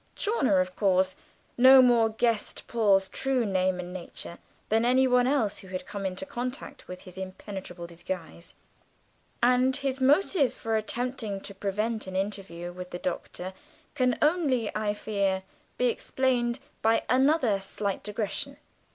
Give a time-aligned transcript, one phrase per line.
[0.15, 1.15] Chawner, of course,
[1.59, 4.39] no more guessed Paul's true name and nature
[4.69, 8.55] than anyone else who had come in contact with him in his impenetrable disguise,
[9.43, 13.53] and his motive for attempting to prevent an interview with the Doctor
[13.93, 15.43] can only, I fear,
[15.77, 18.57] be explained by another slight digression.